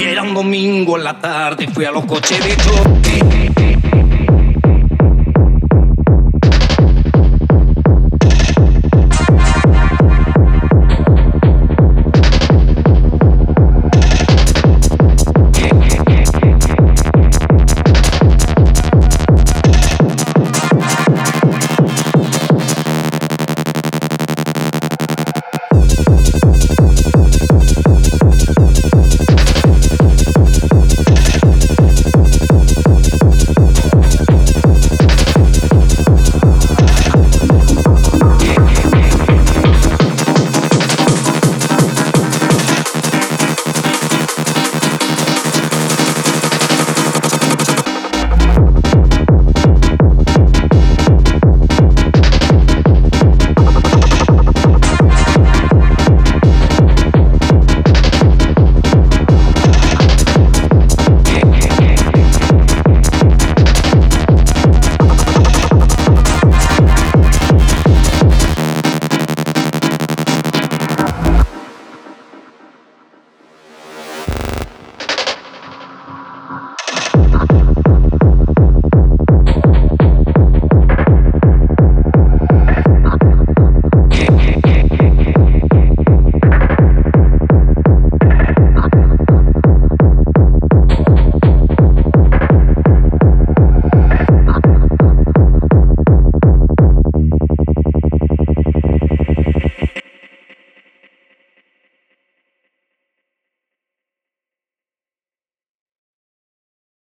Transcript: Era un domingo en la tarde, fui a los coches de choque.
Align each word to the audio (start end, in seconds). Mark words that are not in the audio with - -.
Era 0.00 0.22
un 0.22 0.32
domingo 0.32 0.96
en 0.96 1.04
la 1.04 1.18
tarde, 1.18 1.68
fui 1.68 1.84
a 1.84 1.90
los 1.90 2.06
coches 2.06 2.42
de 2.42 2.56
choque. 2.56 3.49